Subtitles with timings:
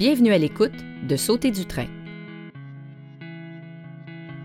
[0.00, 0.72] Bienvenue à l'écoute
[1.06, 1.84] de Sauter du train.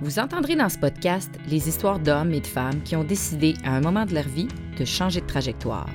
[0.02, 3.74] Vous entendrez dans ce podcast les histoires d'hommes et de femmes qui ont décidé à
[3.74, 5.88] un moment de leur vie de changer de trajectoire.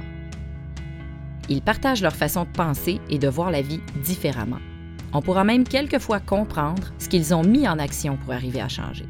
[1.50, 4.60] Ils partagent leur façon de penser et de voir la vie différemment.
[5.12, 9.04] On pourra même quelquefois comprendre ce qu'ils ont mis en action pour arriver à changer.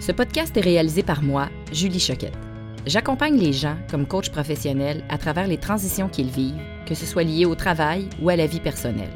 [0.00, 2.36] Ce podcast est réalisé par moi, Julie Choquette.
[2.84, 6.58] J'accompagne les gens comme coach professionnel à travers les transitions qu'ils vivent,
[6.90, 9.14] que ce soit lié au travail ou à la vie personnelle.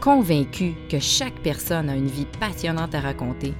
[0.00, 3.54] Convaincu que chaque personne a une vie passionnante à raconter,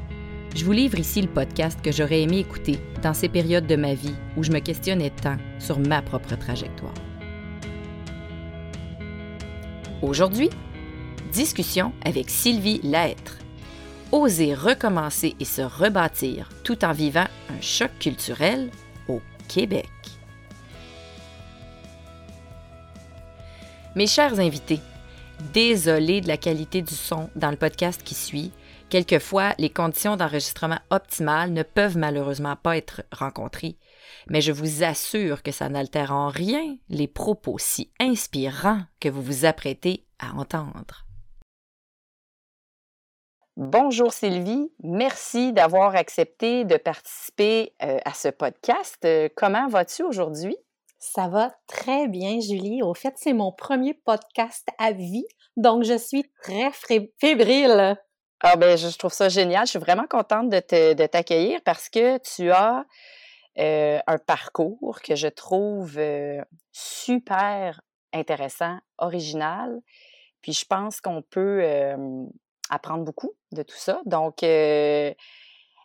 [0.56, 3.94] je vous livre ici le podcast que j'aurais aimé écouter dans ces périodes de ma
[3.94, 6.94] vie où je me questionnais tant sur ma propre trajectoire.
[10.02, 10.50] Aujourd'hui,
[11.32, 13.38] discussion avec Sylvie Laêtre.
[14.10, 18.70] Oser recommencer et se rebâtir tout en vivant un choc culturel
[19.06, 19.99] au Québec.
[23.96, 24.78] Mes chers invités,
[25.52, 28.52] désolé de la qualité du son dans le podcast qui suit.
[28.88, 33.76] Quelquefois, les conditions d'enregistrement optimales ne peuvent malheureusement pas être rencontrées,
[34.28, 39.22] mais je vous assure que ça n'altère en rien les propos si inspirants que vous
[39.22, 41.04] vous apprêtez à entendre.
[43.56, 48.98] Bonjour Sylvie, merci d'avoir accepté de participer euh, à ce podcast.
[49.04, 50.56] Euh, comment vas-tu aujourd'hui?
[51.00, 52.82] Ça va très bien, Julie.
[52.82, 55.26] Au fait, c'est mon premier podcast à vie,
[55.56, 56.70] donc je suis très
[57.18, 57.96] fébrile.
[58.42, 59.66] Ah ben, je trouve ça génial.
[59.66, 62.84] Je suis vraiment contente de, t'accueillir parce que tu as
[63.58, 65.98] euh, un parcours que je trouve
[66.70, 67.80] super
[68.12, 69.80] intéressant, original.
[70.42, 71.62] Puis je pense qu'on peut
[72.70, 74.00] apprendre beaucoup de tout ça.
[74.06, 75.12] Donc, euh,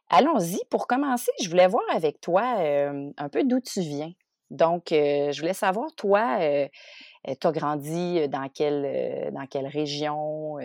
[0.09, 0.59] allons-y.
[0.69, 4.11] Pour commencer, je voulais voir avec toi euh, un peu d'où tu viens.
[4.51, 10.57] Donc, euh, je voulais savoir, toi, tu as grandi dans quelle, dans quelle région,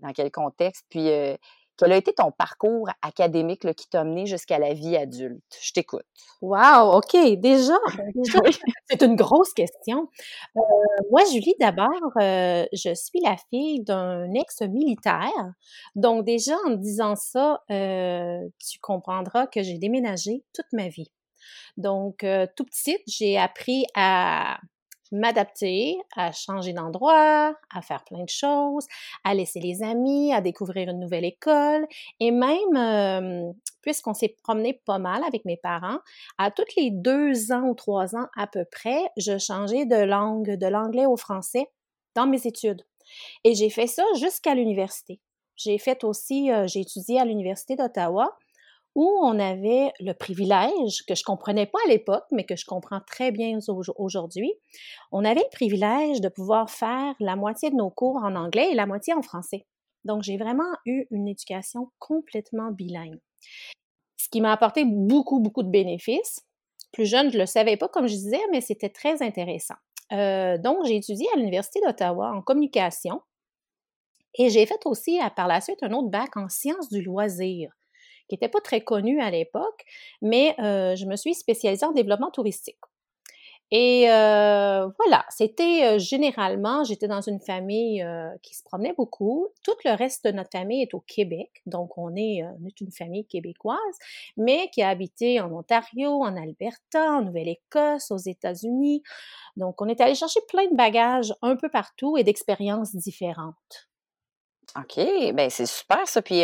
[0.00, 1.10] dans quel contexte, puis
[1.76, 5.42] quel a été ton parcours académique qui t'a mené jusqu'à la vie adulte?
[5.60, 6.04] Je t'écoute.
[6.40, 7.16] Wow, OK.
[7.38, 7.74] Déjà,
[8.88, 10.08] c'est une grosse question.
[10.56, 10.60] Euh,
[11.10, 11.88] moi, Julie, d'abord,
[12.20, 15.52] euh, je suis la fille d'un ex-militaire.
[15.96, 21.10] Donc, déjà, en disant ça, euh, tu comprendras que j'ai déménagé toute ma vie.
[21.76, 22.24] Donc,
[22.56, 24.58] tout petite, j'ai appris à
[25.14, 28.86] m'adapter, à changer d'endroit, à faire plein de choses,
[29.22, 31.86] à laisser les amis, à découvrir une nouvelle école
[32.20, 35.98] et même, euh, puisqu'on s'est promené pas mal avec mes parents,
[36.38, 40.56] à toutes les deux ans ou trois ans à peu près, je changeais de langue,
[40.56, 41.66] de l'anglais au français
[42.14, 42.82] dans mes études.
[43.44, 45.20] Et j'ai fait ça jusqu'à l'université.
[45.56, 48.36] J'ai fait aussi, euh, j'ai étudié à l'Université d'Ottawa
[48.94, 53.00] où on avait le privilège, que je comprenais pas à l'époque, mais que je comprends
[53.00, 53.58] très bien
[53.96, 54.52] aujourd'hui,
[55.10, 58.74] on avait le privilège de pouvoir faire la moitié de nos cours en anglais et
[58.74, 59.66] la moitié en français.
[60.04, 63.18] Donc, j'ai vraiment eu une éducation complètement bilingue.
[64.16, 66.40] Ce qui m'a apporté beaucoup, beaucoup de bénéfices.
[66.92, 69.74] Plus jeune, je ne le savais pas, comme je disais, mais c'était très intéressant.
[70.12, 73.20] Euh, donc, j'ai étudié à l'Université d'Ottawa en communication
[74.36, 77.72] et j'ai fait aussi par la suite un autre bac en sciences du loisir
[78.28, 79.84] qui n'était pas très connu à l'époque,
[80.22, 82.78] mais euh, je me suis spécialisée en développement touristique.
[83.70, 88.06] Et euh, voilà, c'était euh, généralement, j'étais dans une famille
[88.42, 89.48] qui se promenait beaucoup.
[89.64, 92.92] Tout le reste de notre famille est au Québec, donc on est, on est une
[92.92, 93.78] famille québécoise,
[94.36, 99.02] mais qui a habité en Ontario, en Alberta, en Nouvelle-Écosse, aux États-Unis.
[99.56, 103.88] Donc on est allé chercher plein de bagages un peu partout et d'expériences différentes.
[104.76, 104.96] OK,
[105.34, 106.20] ben c'est super ça.
[106.22, 106.42] Puis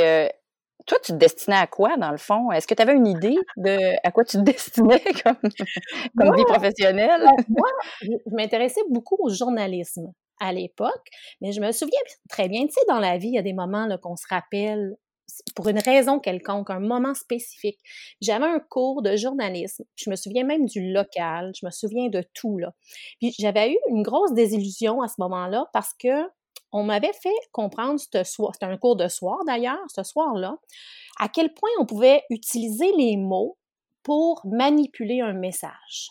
[0.87, 2.51] toi, tu te destinais à quoi, dans le fond?
[2.51, 7.23] Est-ce que tu avais une idée de à quoi tu te destinais comme, vie professionnelle?
[7.25, 7.69] Ben, moi,
[8.03, 11.09] je m'intéressais beaucoup au journalisme à l'époque,
[11.41, 13.53] mais je me souviens très bien, tu sais, dans la vie, il y a des
[13.53, 14.97] moments qu'on se rappelle
[15.55, 17.79] pour une raison quelconque, un moment spécifique.
[18.21, 22.25] J'avais un cours de journalisme, je me souviens même du local, je me souviens de
[22.35, 22.73] tout, là.
[23.21, 26.09] Puis j'avais eu une grosse désillusion à ce moment-là parce que
[26.73, 30.57] on m'avait fait comprendre ce soir, c'était un cours de soir d'ailleurs, ce soir-là,
[31.19, 33.59] à quel point on pouvait utiliser les mots
[34.03, 36.11] pour manipuler un message.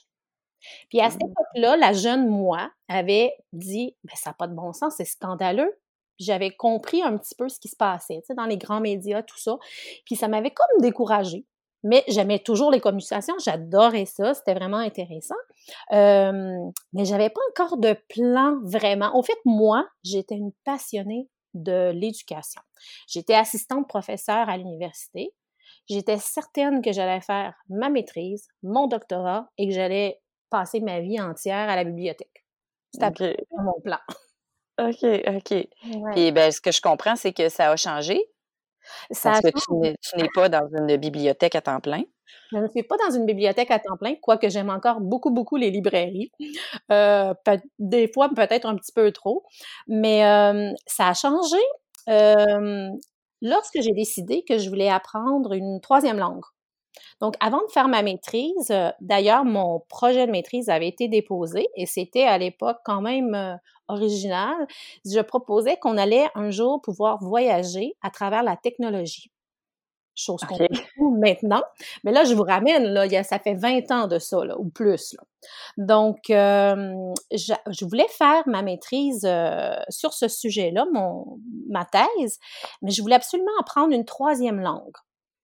[0.89, 1.31] Puis à cette mmh.
[1.31, 5.79] époque-là, la jeune moi avait dit ben, ça n'a pas de bon sens, c'est scandaleux.
[6.19, 9.23] J'avais compris un petit peu ce qui se passait, tu sais, dans les grands médias,
[9.23, 9.57] tout ça.
[10.05, 11.45] Puis ça m'avait comme découragée.
[11.83, 15.35] Mais j'aimais toujours les communications, j'adorais ça, c'était vraiment intéressant.
[15.93, 16.57] Euh,
[16.93, 19.15] mais j'avais pas encore de plan vraiment.
[19.17, 22.61] Au fait, moi, j'étais une passionnée de l'éducation.
[23.07, 25.33] J'étais assistante professeure à l'université.
[25.89, 31.19] J'étais certaine que j'allais faire ma maîtrise, mon doctorat et que j'allais passer ma vie
[31.19, 32.45] entière à la bibliothèque.
[32.93, 33.99] C'était mon plan.
[34.79, 35.51] OK, OK.
[36.15, 38.19] Et ben, ce que je comprends, c'est que ça a changé.
[39.11, 42.03] Ça parce que tu n'es pas dans une bibliothèque à temps plein.
[42.51, 45.55] Je ne suis pas dans une bibliothèque à temps plein, quoique j'aime encore beaucoup, beaucoup
[45.55, 46.31] les librairies.
[46.91, 47.33] Euh,
[47.77, 49.43] des fois, peut-être un petit peu trop.
[49.87, 51.57] Mais euh, ça a changé
[52.09, 52.89] euh,
[53.41, 56.45] lorsque j'ai décidé que je voulais apprendre une troisième langue.
[57.21, 61.85] Donc, avant de faire ma maîtrise, d'ailleurs, mon projet de maîtrise avait été déposé et
[61.85, 64.55] c'était à l'époque quand même original.
[65.05, 69.31] Je proposais qu'on allait un jour pouvoir voyager à travers la technologie
[70.19, 70.69] chose qu'on fait
[70.99, 71.63] maintenant.
[72.03, 74.43] Mais là, je vous ramène, là, il y a, ça fait 20 ans de ça,
[74.43, 75.13] là, ou plus.
[75.13, 75.23] Là.
[75.77, 76.93] Donc, euh,
[77.31, 81.39] je, je, voulais faire ma maîtrise euh, sur ce sujet-là, mon,
[81.69, 82.39] ma thèse,
[82.81, 84.97] mais je voulais absolument apprendre une troisième langue.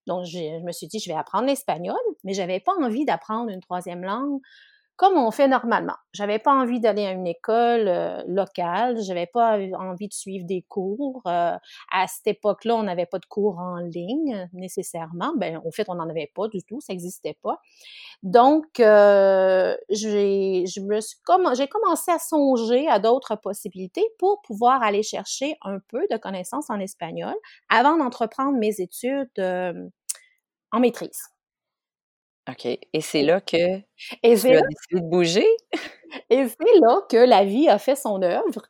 [0.08, 3.62] Donc, je, me suis dit, je vais apprendre l'espagnol, mais j'avais pas envie d'apprendre une
[3.62, 4.40] troisième langue
[4.96, 5.96] comme on fait normalement.
[6.14, 10.64] J'avais pas envie d'aller à une école euh, locale, j'avais pas envie de suivre des
[10.70, 11.22] cours.
[11.28, 11.58] Euh,
[11.92, 15.34] à cette époque-là, on n'avait pas de cours en ligne nécessairement.
[15.36, 17.60] Ben, en fait, on n'en avait pas du tout, ça n'existait pas.
[18.24, 21.18] Donc, euh, j'ai, je me suis
[21.58, 26.70] j'ai commencé à songer à d'autres possibilités pour pouvoir aller chercher un peu de connaissances
[26.70, 27.34] en espagnol
[27.70, 29.30] avant d'entreprendre mes études
[30.72, 31.35] en maîtrise.
[32.50, 32.66] OK.
[32.66, 33.82] Et c'est là que et
[34.22, 35.48] tu as décidé de bouger?
[36.30, 38.62] Et c'est là que la vie a fait son œuvre.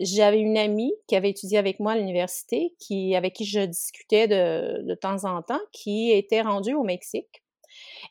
[0.00, 4.26] J'avais une amie qui avait étudié avec moi à l'université, qui, avec qui je discutais
[4.26, 7.42] de, de temps en temps, qui était rendue au Mexique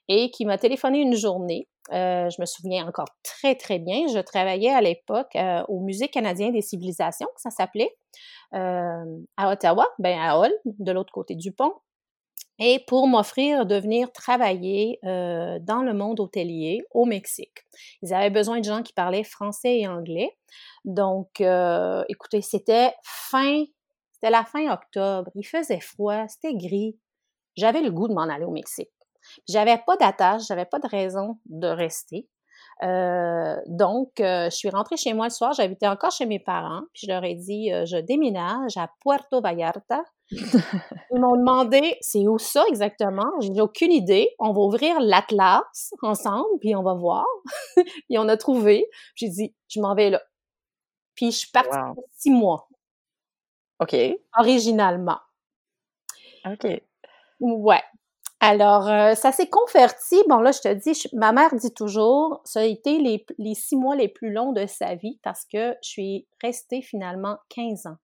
[0.08, 1.68] et qui m'a téléphoné une journée.
[1.92, 4.08] Euh, je me souviens encore très, très bien.
[4.08, 7.96] Je travaillais à l'époque euh, au Musée canadien des civilisations, ça s'appelait,
[8.54, 11.74] euh, à Ottawa, ben à Hull, de l'autre côté du pont
[12.60, 17.66] et pour m'offrir de venir travailler euh, dans le monde hôtelier au Mexique.
[18.02, 20.38] Ils avaient besoin de gens qui parlaient français et anglais.
[20.86, 23.64] Donc, euh, écoutez, c'était fin,
[24.12, 25.30] c'était la fin octobre.
[25.36, 26.98] Il faisait froid, c'était gris.
[27.58, 28.92] J'avais le goût de m'en aller au Mexique.
[29.50, 32.28] J'avais pas d'attache, j'avais pas de raison de rester.
[32.84, 37.08] Euh, donc, je suis rentrée chez moi le soir, j'habitais encore chez mes parents, puis
[37.08, 42.64] je leur ai dit, je déménage à Puerto Vallarta, ils m'ont demandé c'est où ça
[42.70, 43.30] exactement?
[43.42, 44.30] J'ai aucune idée.
[44.40, 47.26] On va ouvrir l'Atlas ensemble, puis on va voir.
[47.76, 48.90] puis on a trouvé.
[49.16, 50.22] J'ai dit je m'en vais là.
[51.16, 52.68] Puis je suis partie pour six mois.
[53.80, 53.96] OK.
[54.38, 55.20] Originalement.
[56.46, 56.68] OK.
[57.40, 57.84] Ouais.
[58.40, 60.18] Alors, euh, ça s'est converti.
[60.28, 63.76] Bon, là, je te dis, ma mère dit toujours, ça a été les, les, six
[63.76, 67.98] mois les plus longs de sa vie parce que je suis restée finalement 15 ans.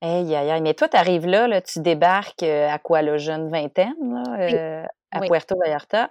[0.00, 0.62] Aïe, aïe, aïe.
[0.62, 4.22] Mais toi, tu arrives là, là, tu débarques euh, à quoi, la jeune vingtaine, là,
[4.38, 6.10] euh, à Puerto Vallarta?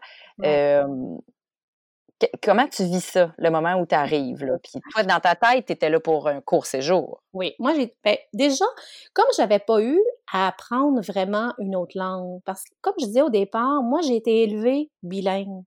[2.44, 4.44] comment tu vis ça, le moment où tu arrives?
[4.44, 4.58] Là?
[4.62, 7.22] Puis toi, dans ta tête, tu étais là pour un court séjour.
[7.34, 8.66] Oui, moi, j'ai ben, déjà,
[9.14, 10.00] comme j'avais pas eu
[10.32, 14.16] à apprendre vraiment une autre langue, parce que comme je disais au départ, moi, j'ai
[14.16, 15.64] été élevée bilingue.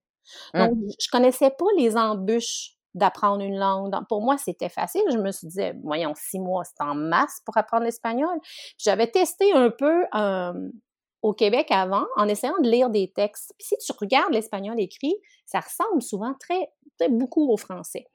[0.53, 0.67] Hum.
[0.67, 3.93] Donc, je connaissais pas les embûches d'apprendre une langue.
[4.09, 5.03] pour moi, c'était facile.
[5.11, 8.37] Je me suis dit, voyons, six mois, c'est en masse pour apprendre l'espagnol.
[8.77, 10.05] J'avais testé un peu
[11.21, 13.53] au Québec avant en essayant de lire des textes.
[13.57, 15.15] Puis si tu regardes l'espagnol écrit,
[15.45, 18.07] ça ressemble souvent très, très beaucoup au français.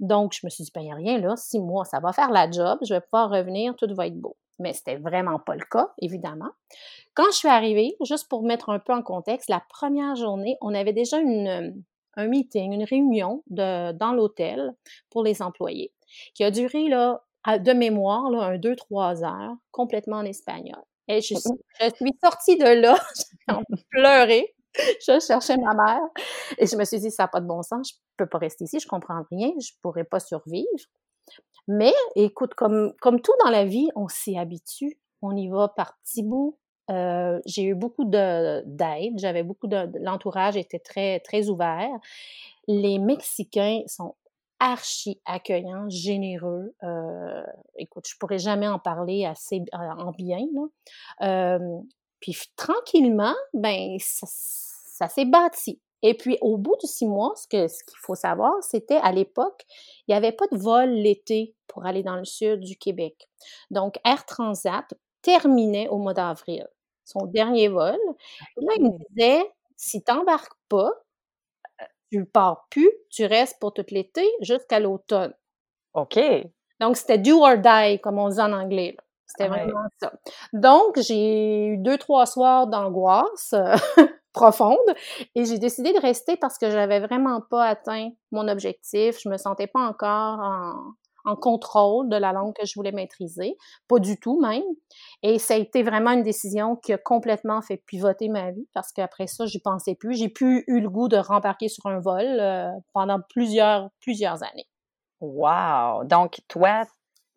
[0.00, 2.12] Donc, je me suis dit, ben, il n'y a rien là, six mois, ça va
[2.12, 4.36] faire la job, je vais pouvoir revenir, tout va être beau.
[4.58, 6.50] Mais c'était vraiment pas le cas, évidemment.
[7.14, 10.74] Quand je suis arrivée, juste pour mettre un peu en contexte, la première journée, on
[10.74, 11.84] avait déjà une,
[12.18, 14.74] un meeting, une réunion dans l'hôtel
[15.08, 15.94] pour les employés,
[16.34, 20.82] qui a duré là, de mémoire là, un deux, trois heures, complètement en espagnol.
[21.06, 22.98] Et je, suis sortie de là,
[23.48, 24.54] j'ai pleuré.
[24.76, 26.02] Je cherchais ma mère
[26.58, 28.64] et je me suis dit, ça n'a pas de bon sens, je peux pas rester
[28.64, 30.66] ici, je comprends rien, je pourrais pas survivre.
[31.66, 35.96] Mais écoute, comme, comme tout dans la vie, on s'y habitue, on y va par
[35.98, 36.58] petits bouts,
[36.90, 41.90] euh, j'ai eu beaucoup d'aide, j'avais beaucoup de, l'entourage était très très ouvert.
[42.66, 44.14] Les Mexicains sont
[44.60, 46.74] archi accueillants, généreux.
[46.82, 47.42] Euh,
[47.76, 50.46] écoute, je pourrais jamais en parler assez en bien.
[50.52, 51.58] Là.
[51.58, 51.78] Euh,
[52.20, 55.80] puis tranquillement, ben ça, ça s'est bâti.
[56.02, 59.12] Et puis au bout de six mois, ce que ce qu'il faut savoir, c'était à
[59.12, 59.64] l'époque,
[60.06, 63.28] il n'y avait pas de vol l'été pour aller dans le sud du Québec.
[63.70, 64.86] Donc Air Transat
[65.22, 66.66] terminait au mois d'avril
[67.08, 67.98] son dernier vol.
[68.56, 70.90] là, il me disait, si tu n'embarques pas,
[72.10, 75.34] tu pars plus, tu restes pour tout l'été jusqu'à l'automne.
[75.94, 76.18] OK.
[76.80, 78.96] Donc, c'était do or die, comme on dit en anglais.
[79.26, 80.12] C'était vraiment ça.
[80.52, 83.54] Donc, j'ai eu deux, trois soirs d'angoisse
[84.32, 84.78] profonde.
[85.34, 89.18] Et j'ai décidé de rester parce que j'avais vraiment pas atteint mon objectif.
[89.22, 90.92] Je me sentais pas encore en,
[91.28, 93.56] en contrôle de la langue que je voulais maîtriser,
[93.86, 94.62] pas du tout même.
[95.22, 98.92] Et ça a été vraiment une décision qui a complètement fait pivoter ma vie parce
[98.92, 100.16] qu'après ça, j'y pensais plus.
[100.16, 104.68] J'ai plus eu le goût de rembarquer sur un vol euh, pendant plusieurs plusieurs années.
[105.20, 106.04] Wow!
[106.04, 106.84] Donc toi,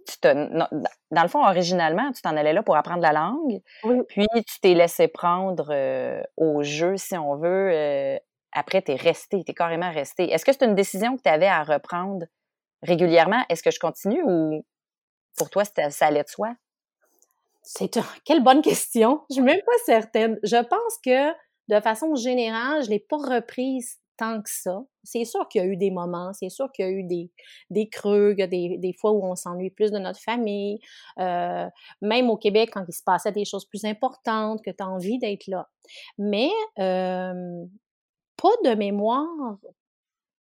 [0.07, 3.61] tu te, dans le fond, originalement, tu t'en allais là pour apprendre la langue,
[4.07, 7.71] puis tu t'es laissé prendre euh, au jeu, si on veut.
[7.73, 8.17] Euh,
[8.53, 10.31] après, tu es resté, tu es carrément resté.
[10.31, 12.25] Est-ce que c'est une décision que tu avais à reprendre
[12.83, 14.65] régulièrement, est-ce que je continue ou
[15.37, 16.53] pour toi, ça allait de soi?
[17.63, 18.03] C'est une...
[18.25, 19.21] quelle bonne question.
[19.29, 20.39] Je suis même pas certaine.
[20.43, 21.31] Je pense que
[21.69, 24.83] de façon générale, je l'ai pas reprise tant que ça.
[25.03, 27.31] C'est sûr qu'il y a eu des moments, c'est sûr qu'il y a eu des,
[27.69, 30.79] des creux, il y a des, des fois où on s'ennuie plus de notre famille.
[31.19, 31.67] Euh,
[32.01, 35.17] même au Québec, quand il se passait des choses plus importantes, que tu as envie
[35.17, 35.69] d'être là.
[36.19, 37.65] Mais euh,
[38.37, 39.57] pas de mémoire,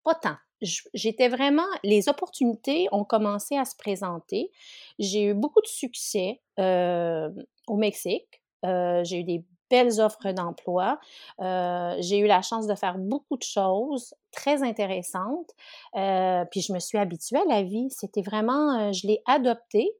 [0.04, 4.50] pas tant j'étais vraiment, les opportunités ont commencé à se présenter.
[4.98, 7.30] J'ai eu beaucoup de succès euh,
[7.66, 8.42] au Mexique.
[8.64, 10.98] Euh, j'ai eu des belles offres d'emploi.
[11.40, 15.50] Euh, j'ai eu la chance de faire beaucoup de choses très intéressantes.
[15.94, 17.88] puis je me suis habituée à la vie.
[17.90, 19.90] C'était vraiment, je l'ai adopté.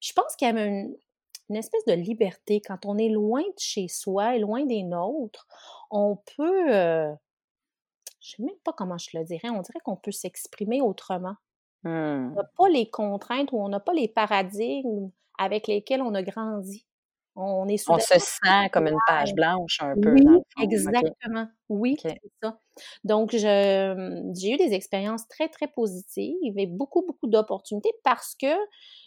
[0.00, 0.94] Je pense qu'il y a une,
[1.48, 5.46] une espèce de liberté quand on est loin de chez soi et loin des nôtres.
[5.90, 7.16] On peut
[8.24, 11.34] je sais même pas comment je le dirais, on dirait qu'on peut s'exprimer autrement.
[11.84, 12.48] On n'a mmh.
[12.56, 16.86] pas les contraintes ou on n'a pas les paradigmes avec lesquels on a grandi.
[17.36, 20.12] On est On se sent comme une page blanche un peu.
[20.12, 20.24] Oui,
[20.60, 21.48] exactement.
[21.68, 22.58] Oui, c'est ça.
[23.02, 28.54] Donc, j'ai eu des expériences très, très positives et beaucoup, beaucoup d'opportunités parce que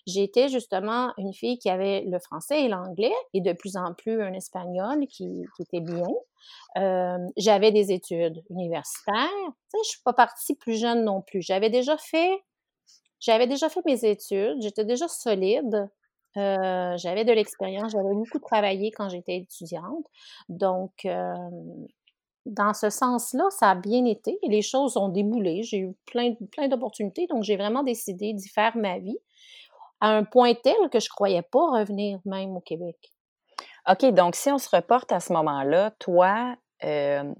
[0.06, 4.22] j'étais justement une fille qui avait le français et l'anglais et de plus en plus
[4.22, 6.08] un espagnol qui, était bien.
[6.78, 9.30] Euh, j'avais des études universitaires.
[9.38, 11.42] Tu sais, je suis pas partie plus jeune non plus.
[11.42, 12.44] J'avais déjà fait,
[13.22, 14.62] j'avais déjà fait mes études.
[14.62, 15.90] J'étais déjà solide.
[16.38, 17.92] Euh, j'avais de l'expérience.
[17.92, 20.06] J'avais beaucoup travaillé quand j'étais étudiante.
[20.50, 21.34] Donc, euh,
[22.46, 24.38] dans ce sens-là, ça a bien été.
[24.44, 25.64] Les choses ont déboulé.
[25.64, 27.28] J'ai eu plein, plein d'opportunités.
[27.28, 29.18] Donc, j'ai vraiment décidé d'y faire ma vie
[30.00, 32.98] à un point tel que je croyais pas revenir même au Québec.
[33.90, 37.34] OK, donc si on se reporte à ce moment-là, toi, euh,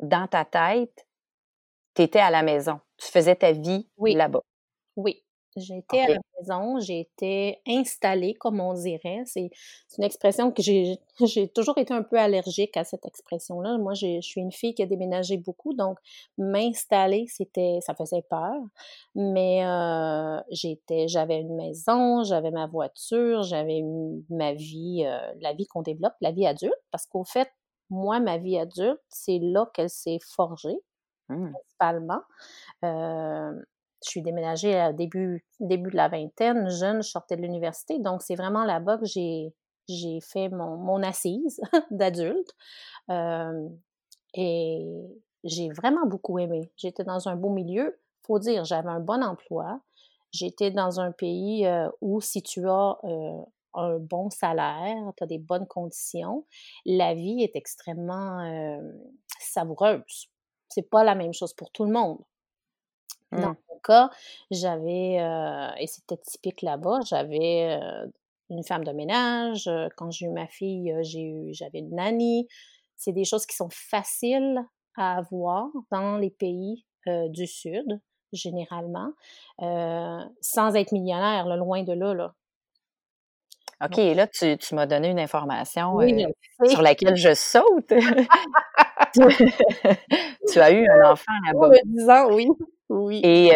[0.00, 1.06] dans ta tête,
[1.94, 2.80] tu étais à la maison.
[2.98, 4.42] Tu faisais ta vie là-bas.
[4.96, 5.22] Oui.
[5.56, 9.22] J'étais à la maison, j'ai été installée, comme on dirait.
[9.26, 9.50] C'est
[9.98, 10.62] une expression que
[11.26, 13.76] j'ai toujours été un peu allergique à cette expression-là.
[13.76, 15.98] Moi, je suis une fille qui a déménagé beaucoup, donc
[16.38, 18.62] m'installer, c'était, ça faisait peur.
[19.14, 23.82] Mais euh, j'étais, j'avais une maison, j'avais ma voiture, j'avais
[24.30, 27.50] ma vie, euh, la vie qu'on développe, la vie adulte, parce qu'au fait,
[27.90, 30.78] moi, ma vie adulte, c'est là qu'elle s'est forgée,
[31.28, 31.50] mmh.
[31.50, 32.22] principalement.
[32.84, 33.52] Euh,
[34.04, 37.98] je suis déménagée au début, début de la vingtaine, jeune, je sortais de l'université.
[37.98, 39.54] Donc, c'est vraiment là-bas que j'ai,
[39.88, 42.50] j'ai fait mon, mon assise d'adulte.
[43.10, 43.68] Euh,
[44.34, 44.86] et
[45.44, 46.72] j'ai vraiment beaucoup aimé.
[46.76, 47.98] J'étais dans un beau milieu.
[48.22, 49.80] Faut dire, j'avais un bon emploi.
[50.30, 53.42] J'étais dans un pays euh, où si tu as euh,
[53.74, 56.46] un bon salaire, tu as des bonnes conditions,
[56.86, 58.78] la vie est extrêmement
[59.40, 60.28] savoureuse.
[60.68, 62.18] C'est pas la même chose pour tout le monde.
[63.32, 63.56] Dans mmh.
[63.82, 64.10] Cas,
[64.50, 68.06] j'avais, euh, et c'était typique là-bas, j'avais euh,
[68.50, 69.66] une femme de ménage.
[69.68, 72.48] Euh, quand j'ai eu ma fille, j'ai eu, j'avais une nanny.
[72.96, 74.60] C'est des choses qui sont faciles
[74.96, 78.00] à avoir dans les pays du Sud,
[78.32, 79.10] généralement,
[79.58, 82.14] sans être millionnaire, loin de là.
[82.14, 82.34] là.
[83.84, 85.98] OK, là, tu, tu m'as donné une information
[86.66, 87.92] sur laquelle je saute.
[90.52, 91.70] tu as eu un enfant là-bas.
[91.84, 92.48] Disant, oui.
[92.92, 93.20] Oui.
[93.24, 93.52] Et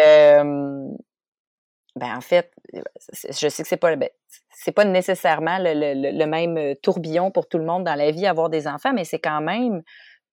[1.95, 4.09] ben en fait, je sais que c'est pas ben,
[4.51, 8.67] c'est pas nécessairement le, même tourbillon pour tout le monde dans la vie avoir des
[8.67, 9.81] enfants, mais c'est quand même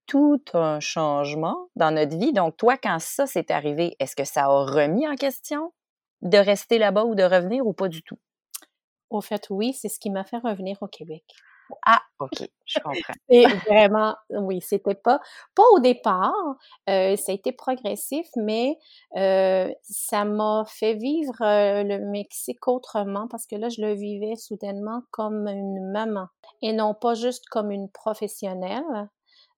[0.07, 2.33] tout un changement dans notre vie.
[2.33, 5.73] Donc toi, quand ça s'est arrivé, est-ce que ça a remis en question
[6.23, 8.19] de rester là-bas ou de revenir ou pas du tout?
[9.11, 11.25] Au fait, oui, c'est ce qui m'a fait revenir au Québec.
[11.87, 13.15] Ah, OK, je comprends.
[13.29, 15.21] C'est vraiment, oui, c'était pas,
[15.55, 16.35] pas au départ,
[16.89, 18.79] euh, ça a été progressif, mais
[19.17, 24.37] euh, ça m'a fait vivre euh, le Mexique autrement parce que là, je le vivais
[24.37, 26.27] soudainement comme une maman
[26.63, 29.09] et non pas juste comme une professionnelle.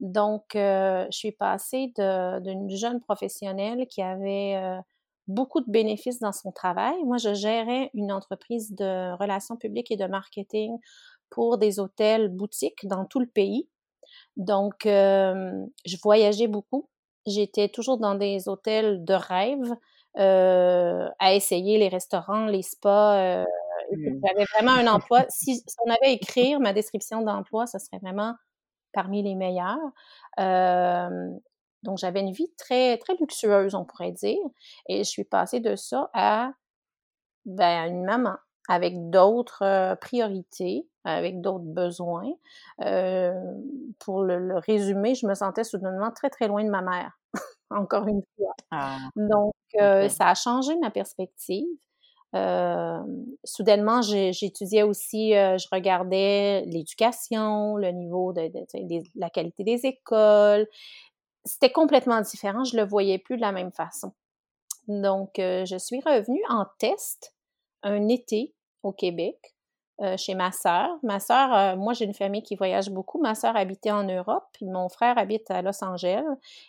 [0.00, 4.82] Donc, je suis passée d'une jeune professionnelle qui avait
[5.28, 6.94] beaucoup de bénéfices dans son travail.
[7.04, 10.78] Moi, je gérais une entreprise de relations publiques et de marketing
[11.30, 13.68] pour des hôtels boutiques dans tout le pays.
[14.36, 16.88] Donc, je voyageais beaucoup.
[17.26, 19.74] J'étais toujours dans des hôtels de rêve,
[20.16, 23.44] à essayer les restaurants, les spas.
[23.92, 24.20] Mmh.
[24.24, 25.24] J'avais vraiment un emploi.
[25.28, 28.34] Si, on avait à écrire ma description d'emploi, ce serait vraiment
[28.92, 29.78] parmi les meilleurs.
[31.82, 34.38] donc, j'avais une vie très, très luxueuse, on pourrait dire.
[34.88, 36.52] Et je suis passée de ça à
[37.44, 38.36] ben, une maman
[38.68, 42.30] avec d'autres priorités, avec d'autres besoins.
[42.78, 47.18] pour le, résumer, je me sentais soudainement très, très loin de ma mère,
[47.70, 48.54] encore une fois.
[48.70, 51.66] Ah, donc, ça a changé ma perspective.
[53.44, 58.50] soudainement, j'étudiais aussi, je regardais l'éducation, le niveau de,
[59.14, 60.66] la qualité des écoles.
[61.44, 64.12] C'était complètement différent, je le voyais plus de la même façon.
[64.88, 67.32] Donc, je suis revenue en test
[67.82, 68.55] un été
[68.86, 69.54] au Québec
[70.02, 70.90] euh, chez ma sœur.
[71.02, 73.20] Ma sœur, euh, moi j'ai une famille qui voyage beaucoup.
[73.20, 76.24] Ma sœur habitait en Europe, puis mon frère habite à Los Angeles.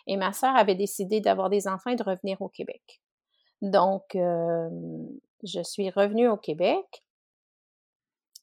[0.06, 3.00] Et ma sœur avait décidé d'avoir des enfants et de revenir au Québec.
[3.60, 4.68] Donc, euh,
[5.42, 7.04] je suis revenue au Québec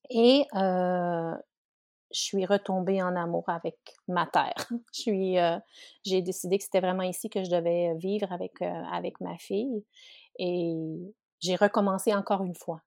[0.10, 3.78] et je suis retombée en amour avec
[4.08, 4.70] ma terre.
[6.06, 9.84] J'ai décidé que c'était vraiment ici que je devais vivre avec avec ma fille
[10.38, 10.76] et
[11.40, 12.82] j'ai recommencé encore une fois.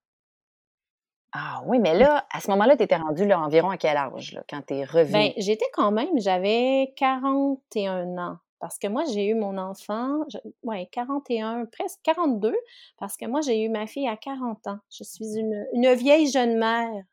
[1.33, 4.33] Ah oui, mais là, à ce moment-là, tu étais rendu là, environ à quel âge,
[4.33, 5.13] là, quand tu es revenue?
[5.13, 8.39] Bien, j'étais quand même, j'avais 41 ans.
[8.61, 10.21] Parce que moi, j'ai eu mon enfant,
[10.65, 12.57] ouais, 41, presque 42,
[12.99, 14.79] parce que moi, j'ai eu ma fille à 40 ans.
[14.91, 17.05] Je suis une, une vieille jeune mère.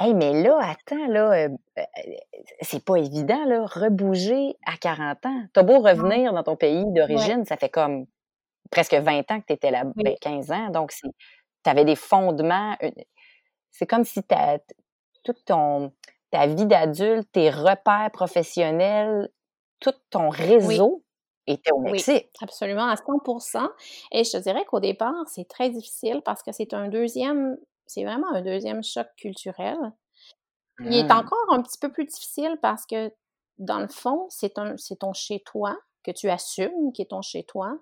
[0.00, 1.82] Hey, mais là, attends, là, euh, euh,
[2.62, 5.42] c'est pas évident, là, rebouger à 40 ans.
[5.52, 8.06] T'as beau revenir dans ton pays d'origine, ça fait comme
[8.70, 9.84] presque 20 ans que tu étais là,
[10.20, 11.08] 15 ans, donc c'est
[11.64, 12.76] tu avais des fondements.
[13.70, 14.20] C'est comme si
[15.24, 15.92] toute ton,
[16.30, 19.30] ta vie d'adulte, tes repères professionnels,
[19.80, 21.04] tout ton réseau
[21.46, 22.28] était au Mexique.
[22.34, 23.68] Oui, absolument, à 100%
[24.12, 28.04] Et je te dirais qu'au départ, c'est très difficile parce que c'est un deuxième, c'est
[28.04, 29.78] vraiment un deuxième choc culturel.
[30.80, 31.12] Il est mmh.
[31.12, 33.12] encore un petit peu plus difficile parce que,
[33.58, 37.76] dans le fond, c'est ton chez-toi que tu assumes, qui est ton chez-toi,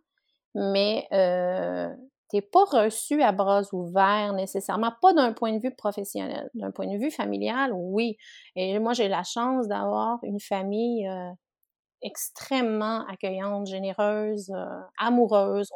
[0.54, 1.94] mais euh,
[2.28, 6.86] t'es pas reçu à bras ouverts nécessairement, pas d'un point de vue professionnel, d'un point
[6.86, 8.16] de vue familial, oui.
[8.56, 11.30] Et moi, j'ai la chance d'avoir une famille euh,
[12.02, 14.64] extrêmement accueillante, généreuse, euh,
[14.98, 15.68] amoureuse.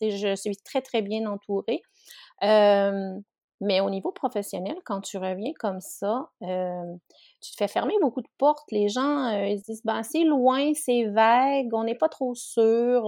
[0.00, 1.82] je suis très, très bien entourée.
[3.60, 8.28] mais au niveau professionnel, quand tu reviens comme ça, tu te fais fermer beaucoup de
[8.38, 8.70] portes.
[8.72, 13.04] Les gens, ils se disent, ben, c'est loin, c'est vague, on n'est pas trop sûr,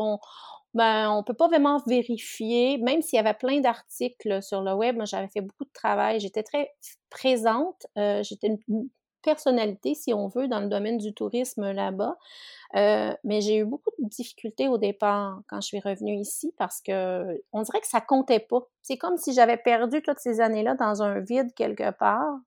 [0.75, 4.97] ben, on peut pas vraiment vérifier, même s'il y avait plein d'articles sur le web.
[4.97, 6.21] Moi, j'avais fait beaucoup de travail.
[6.21, 6.75] J'étais très
[7.11, 7.87] présente.
[7.97, 8.89] Euh, j'étais une,
[9.25, 12.17] personnalité, si on veut, dans le domaine du tourisme là-bas.
[12.77, 16.81] Euh, mais j'ai eu beaucoup de difficultés au départ quand je suis revenue ici parce
[16.81, 18.61] que on dirait que ça comptait pas.
[18.83, 22.39] C'est comme si j'avais perdu toutes ces années-là dans un vide quelque part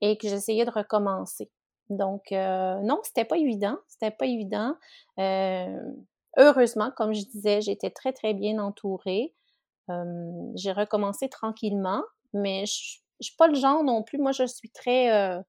[0.00, 1.50] et que j'essayais de recommencer.
[1.90, 4.74] Donc euh, non, c'était pas évident, c'était pas évident.
[5.18, 5.78] Euh,
[6.36, 9.34] Heureusement, comme je disais, j'étais très, très bien entourée.
[10.54, 14.18] j'ai recommencé tranquillement, mais je ne suis pas le genre non plus.
[14.18, 15.12] Moi, je suis très...
[15.12, 15.40] Euh,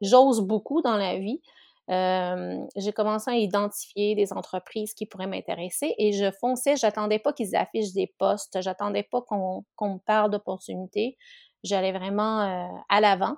[0.00, 1.40] j'ose beaucoup dans la vie.
[1.88, 7.54] j'ai commencé à identifier des entreprises qui pourraient m'intéresser et je fonçais, j'attendais pas qu'ils
[7.56, 11.16] affichent des postes, j'attendais pas qu'on me parle d'opportunités.
[11.62, 13.36] J'allais vraiment euh, à l'avant,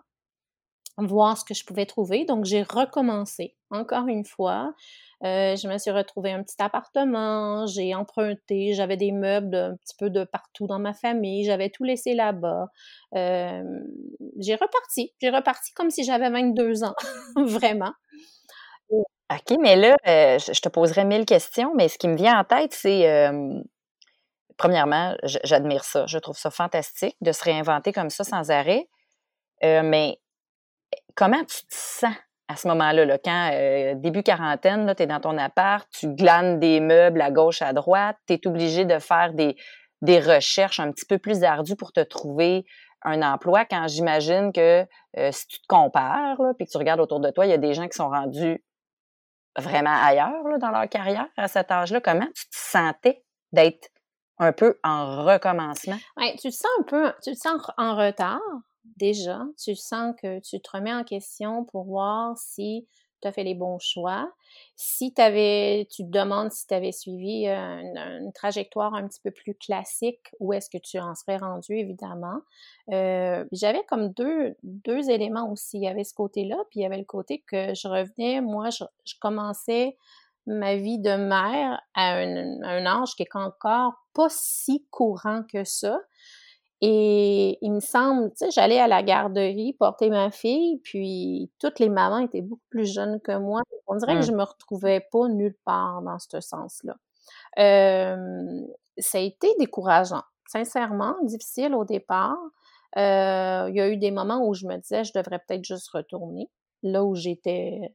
[0.99, 2.25] voir ce que je pouvais trouver.
[2.25, 4.73] Donc, j'ai recommencé, encore une fois.
[5.25, 9.95] Euh, je me suis retrouvée un petit appartement, j'ai emprunté, j'avais des meubles un petit
[9.99, 12.69] peu de partout dans ma famille, j'avais tout laissé là-bas.
[13.15, 13.63] Euh,
[14.39, 16.95] j'ai reparti, j'ai reparti comme si j'avais 22 ans,
[17.37, 17.93] vraiment.
[18.91, 22.45] OK, mais là, euh, je te poserai mille questions, mais ce qui me vient en
[22.45, 23.31] tête, c'est,
[24.59, 28.87] premièrement, j'admire ça, je trouve ça fantastique de se réinventer comme ça sans arrêt,
[29.63, 30.19] mais
[31.15, 32.15] comment tu te sens
[32.49, 36.61] à ce moment-là, là, quand euh, début quarantaine, tu es dans ton appart, tu glanes
[36.61, 39.57] des meubles à gauche, à droite, tu es obligé de faire des,
[40.03, 42.67] des recherches un petit peu plus ardues pour te trouver
[43.03, 47.21] un emploi quand j'imagine que euh, si tu te compares, puis que tu regardes autour
[47.21, 48.63] de toi, il y a des gens qui sont rendus
[49.57, 52.01] vraiment ailleurs dans leur carrière à cet âge-là.
[52.01, 53.89] Comment tu te sentais d'être
[54.39, 55.99] un peu en recommencement?
[56.17, 58.41] Ouais, tu te sens un peu, tu te sens en retard,
[58.97, 62.87] déjà, tu sens que tu te remets en question pour voir si
[63.21, 64.31] tu as fait les bons choix.
[64.77, 69.55] Si avais, tu te demandes si tu avais suivi une, trajectoire un petit peu plus
[69.55, 72.41] classique, où est-ce que tu en serais rendu, évidemment.
[72.93, 74.55] Euh, j'avais comme deux,
[75.11, 75.79] éléments aussi.
[75.79, 78.69] Il y avait ce côté-là, puis il y avait le côté que je revenais, moi,
[78.71, 78.85] je,
[79.21, 79.97] commençais
[80.47, 85.43] ma vie de mère à un, à un âge qui est encore pas si courant
[85.51, 85.99] que ça.
[86.87, 91.79] Et il me semble, tu sais, j'allais à la garderie porter ma fille, puis toutes
[91.79, 93.63] les mamans étaient beaucoup plus jeunes que moi.
[93.87, 94.27] On dirait que mmh.
[94.27, 96.95] je me retrouvais pas nulle part dans ce sens-là.
[97.57, 102.37] ça a été décourageant, sincèrement, difficile au départ.
[102.99, 105.89] Euh, il y a eu des moments où je me disais, je devrais peut-être juste
[105.89, 106.51] retourner,
[106.83, 107.95] là où j'étais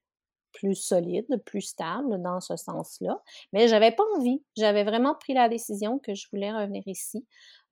[0.51, 3.21] plus solide, plus stable dans ce sens-là.
[3.53, 4.43] Mais j'avais pas envie.
[4.57, 7.23] J'avais vraiment pris la décision que je voulais revenir ici.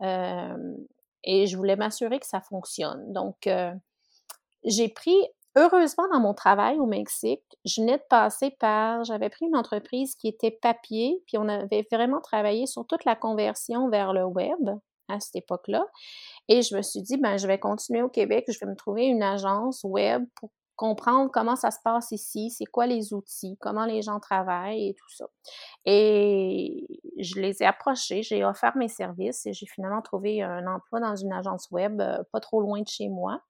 [0.04, 0.76] Euh,
[1.24, 3.12] et je voulais m'assurer que ça fonctionne.
[3.12, 3.74] Donc, euh,
[4.64, 5.18] j'ai pris,
[5.56, 10.16] heureusement, dans mon travail au Mexique, je venais de passer par, j'avais pris une entreprise
[10.16, 14.70] qui était papier, puis on avait vraiment travaillé sur toute la conversion vers le web
[15.10, 15.86] à cette époque-là.
[16.48, 19.06] Et je me suis dit, ben, je vais continuer au Québec, je vais me trouver
[19.06, 23.86] une agence web pour comprendre comment ça se passe ici, c'est quoi les outils, comment
[23.86, 25.26] les gens travaillent et tout ça.
[25.86, 26.88] Et
[27.20, 31.16] je les ai approchés, j'ai offert mes services et j'ai finalement trouvé un emploi dans
[31.16, 33.42] une agence web euh, pas trop loin de chez moi.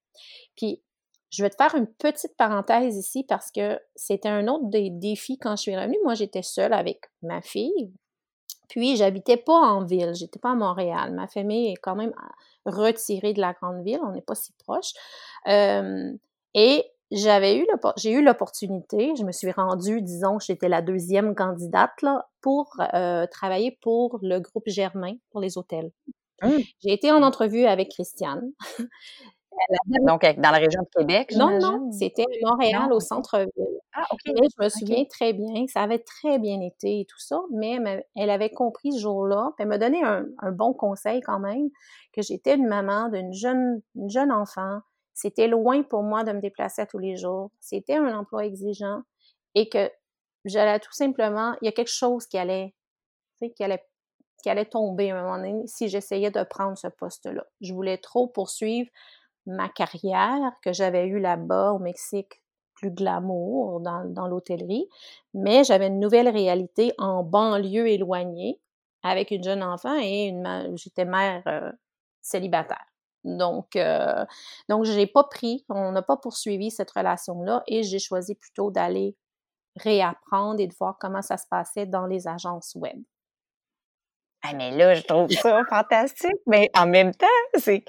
[0.56, 0.82] Puis,
[1.30, 5.38] je vais te faire une petite parenthèse ici parce que c'était un autre des défis
[5.38, 6.00] quand je suis revenue.
[6.06, 7.92] Moi, j'étais seule avec ma fille.
[8.70, 11.14] Puis, j'habitais pas en ville, j'étais pas à Montréal.
[11.14, 12.14] Ma famille est quand même
[12.66, 14.94] retirée de la grande ville, on n'est pas si proche.
[15.48, 16.14] Euh,
[16.54, 17.68] et j'avais eu
[17.98, 23.26] j'ai eu l'opportunité, je me suis rendue, disons j'étais la deuxième candidate là, pour euh,
[23.28, 25.92] travailler pour le groupe Germain pour les hôtels.
[26.42, 26.50] Mmh.
[26.84, 28.52] J'ai été en entrevue avec Christiane.
[30.06, 33.80] Donc, dans la région de Québec, Non, non, c'était Montréal, au centre-ville.
[33.94, 34.20] Ah, OK.
[34.28, 37.80] je me souviens très bien ça avait très bien été et tout ça, mais
[38.16, 41.70] elle avait compris ce jour-là, elle m'a donné un, un, bon conseil quand même,
[42.14, 44.82] que j'étais une maman d'une jeune, une jeune enfant
[45.18, 47.50] c'était loin pour moi de me déplacer à tous les jours.
[47.60, 49.02] C'était un emploi exigeant
[49.56, 49.92] et que
[50.46, 52.76] j'allais tout simplement, il y a quelque chose qui allait,
[53.40, 53.84] qui allait,
[54.44, 57.44] qui allait tomber à un moment donné si j'essayais de prendre ce poste-là.
[57.62, 58.92] Je voulais trop poursuivre
[59.48, 62.40] ma carrière que j'avais eue là-bas au Mexique,
[62.76, 64.88] plus glamour dans, l'hôtellerie,
[65.34, 68.62] mais j'avais une nouvelle réalité en banlieue éloignée
[69.02, 70.32] avec une jeune enfant et
[70.76, 71.72] j'étais mère euh,
[72.22, 72.86] célibataire.
[73.36, 74.26] Donc, euh,
[74.70, 78.72] donc je n'ai pas pris, on n'a pas poursuivi cette relation-là et j'ai choisi plutôt
[78.72, 79.16] d'aller
[79.76, 82.98] réapprendre et de voir comment ça se passait dans les agences web.
[84.44, 87.84] Ah, mais là, je trouve ça fantastique, mais en même temps, c'est,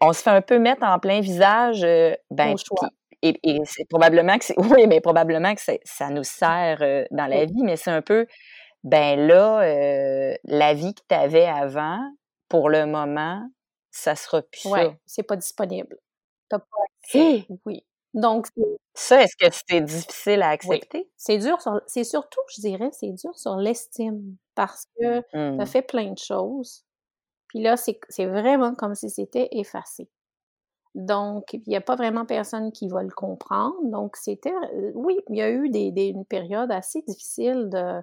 [0.00, 2.54] on se fait un peu mettre en plein visage, euh, ben,
[3.22, 7.46] et, c'est probablement que c'est, oui, mais probablement que ça nous sert euh, dans la
[7.46, 8.26] vie, mais c'est un peu,
[8.82, 12.00] ben là, euh, la vie que tu avais avant,
[12.48, 13.42] pour le moment,
[13.94, 14.94] ça sera plus ouais, ça.
[15.06, 15.96] c'est pas disponible.
[16.48, 17.46] T'as pas accès.
[17.64, 17.84] Oui.
[18.12, 18.48] Donc,
[18.92, 21.08] ça, est-ce que c'est difficile à accepter?
[21.16, 25.50] C'est dur sur, c'est surtout, je dirais, c'est dur sur l'estime parce que tu as
[25.50, 25.66] mmh.
[25.66, 26.84] fait plein de choses.
[27.48, 30.08] Puis là, c'est, vraiment comme si c'était effacé.
[30.94, 33.76] Donc, il n'y a pas vraiment personne qui va le comprendre.
[33.84, 38.00] Donc, c'était, euh, oui, il y a eu des, des, une période assez difficile de,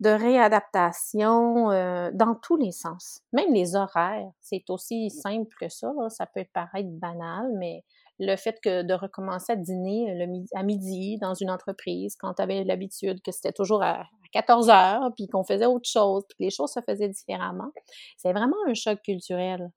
[0.00, 3.20] de réadaptation euh, dans tous les sens.
[3.32, 5.92] Même les horaires, c'est aussi simple que ça.
[6.08, 7.84] Ça peut paraître banal, mais
[8.18, 12.42] le fait que de recommencer à dîner le, à midi dans une entreprise, quand tu
[12.42, 16.42] avais l'habitude que c'était toujours à, 14 heures, puis qu'on faisait autre chose, puis que
[16.42, 17.70] les choses se faisaient différemment,
[18.16, 19.70] c'est vraiment un choc culturel,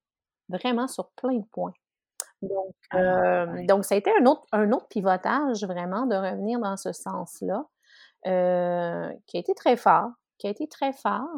[0.49, 1.73] vraiment sur plein de points.
[2.41, 6.60] Donc, ah, euh, donc ça a été un autre, un autre pivotage vraiment de revenir
[6.60, 7.65] dans ce sens-là.
[8.25, 11.30] Euh, qui a été très fort, qui a été très fort,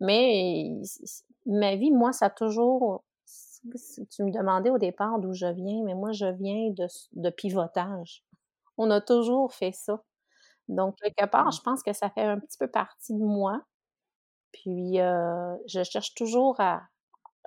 [0.00, 0.68] mais
[1.46, 3.04] ma vie, moi, ça a toujours...
[4.10, 8.22] Tu me demandais au départ d'où je viens, mais moi, je viens de, de pivotage.
[8.76, 10.02] On a toujours fait ça.
[10.68, 11.52] Donc, quelque part, mmh.
[11.52, 13.62] je pense que ça fait un petit peu partie de moi.
[14.52, 16.82] Puis, euh, je cherche toujours à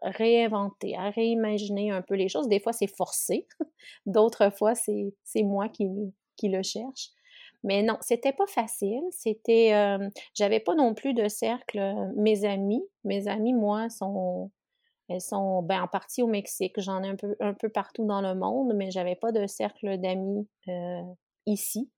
[0.02, 2.48] réinventer, à réimaginer un peu les choses.
[2.48, 3.48] Des fois, c'est forcé.
[4.06, 5.88] D'autres fois, c'est moi qui,
[6.36, 7.12] qui le cherche.
[7.64, 9.04] Mais non, c'était pas facile.
[9.12, 11.80] C'était, euh, j'avais pas non plus de cercle.
[11.80, 14.52] Euh, mes amis, mes amis, moi, sont,
[15.10, 16.80] elles sont, ben, en partie au Mexique.
[16.80, 19.98] J'en ai un peu, un peu partout dans le monde, mais j'avais pas de cercle
[19.98, 21.02] d'amis euh,
[21.46, 21.90] ici.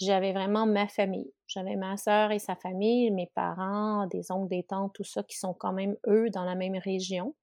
[0.00, 1.32] J'avais vraiment ma famille.
[1.46, 5.38] J'avais ma sœur et sa famille, mes parents, des oncles, des tantes, tout ça qui
[5.38, 7.36] sont quand même eux dans la même région.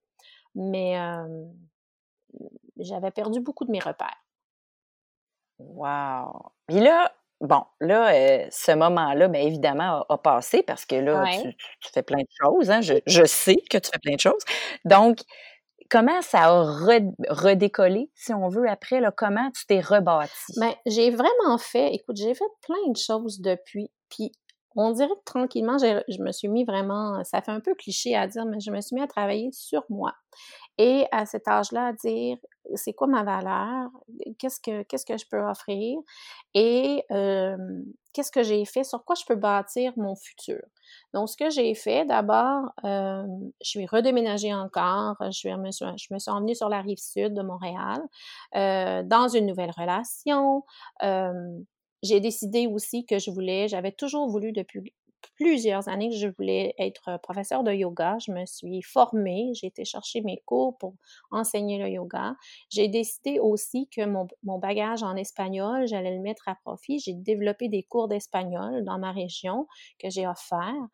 [0.55, 0.97] Mais
[2.77, 4.17] j'avais perdu beaucoup de mes repères.
[5.59, 6.51] Wow!
[6.67, 11.91] Puis là, bon, là, euh, ce moment-là, bien évidemment, a, passé parce que là, tu,
[11.93, 12.69] fais plein de choses.
[12.69, 12.81] Hein?
[12.81, 14.43] Je, sais que tu fais plein de choses.
[14.85, 15.19] Donc,
[15.89, 16.63] comment ça a
[17.29, 18.99] redécollé, si on veut, après?
[18.99, 20.53] Là, comment tu t'es rebâti?
[20.57, 23.91] Bien, j'ai vraiment fait, écoute, j'ai fait plein de choses depuis.
[24.09, 24.31] Puis,
[24.75, 28.27] on dirait que tranquillement, je me suis mis vraiment, ça fait un peu cliché à
[28.27, 30.13] dire, mais je me suis mis à travailler sur moi.
[30.77, 32.37] Et à cet âge-là, à dire
[32.75, 33.89] c'est quoi ma valeur,
[34.37, 35.99] qu'est-ce que, je peux offrir?
[36.53, 37.03] Et
[38.13, 40.61] qu'est-ce que j'ai fait, sur quoi je peux bâtir mon futur?
[41.13, 46.55] Donc, ce que j'ai fait, d'abord, je suis redéménagée encore, je, je me suis emmenée
[46.55, 48.01] sur la rive sud de Montréal
[48.53, 50.63] dans une nouvelle relation.
[52.03, 54.93] J'ai décidé aussi que je voulais, j'avais toujours voulu depuis
[55.35, 58.17] plusieurs années que je voulais être professeur de yoga.
[58.19, 60.95] Je me suis formée, j'ai été chercher mes cours pour
[61.31, 62.35] enseigner le yoga.
[62.69, 64.27] J'ai décidé aussi que mon,
[64.59, 66.99] bagage en espagnol, j'allais le mettre à profit.
[66.99, 70.87] J'ai développé des cours d'espagnol dans ma région que j'ai offert.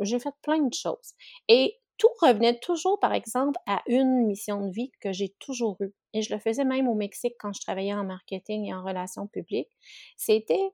[0.00, 1.14] j'ai fait plein de choses.
[1.48, 5.92] Et tout revenait toujours, par exemple, à une mission de vie que j'ai toujours eue.
[6.14, 9.26] Et je le faisais même au Mexique quand je travaillais en marketing et en relations
[9.26, 9.70] publiques.
[10.16, 10.72] C'était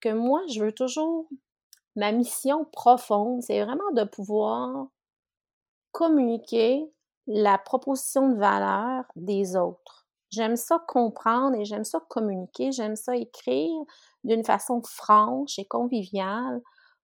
[0.00, 1.28] que moi, je veux toujours,
[1.96, 4.88] ma mission profonde, c'est vraiment de pouvoir
[5.92, 6.84] communiquer
[7.26, 10.06] la proposition de valeur des autres.
[10.30, 13.80] J'aime ça comprendre et j'aime ça communiquer, j'aime ça écrire
[14.24, 16.60] d'une façon franche et conviviale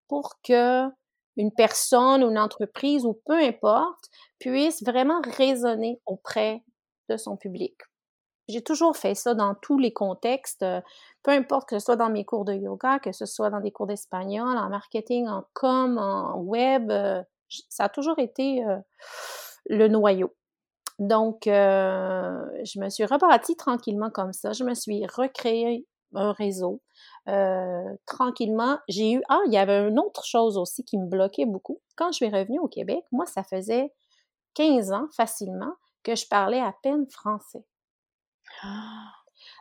[0.08, 0.88] pour que
[1.36, 6.62] une personne ou une entreprise ou peu importe puisse vraiment résonner auprès
[7.08, 7.74] de son public.
[8.48, 10.80] J'ai toujours fait ça dans tous les contextes, euh,
[11.22, 13.70] peu importe que ce soit dans mes cours de yoga, que ce soit dans des
[13.72, 18.76] cours d'espagnol, en marketing, en com, en web, euh, ça a toujours été euh,
[19.66, 20.34] le noyau.
[20.98, 24.52] Donc, je me suis repartie tranquillement comme ça.
[24.52, 26.80] Je me suis recréé un réseau.
[28.06, 29.22] Tranquillement, j'ai eu...
[29.28, 31.80] Ah, il y avait une autre chose aussi qui me bloquait beaucoup.
[31.96, 33.92] Quand je suis revenue au Québec, moi, ça faisait
[34.54, 37.64] 15 ans facilement que je parlais à peine français.